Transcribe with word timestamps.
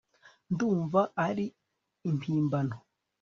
ndumva 0.51 1.01
ari 1.27 1.45
impimbano 2.09 2.75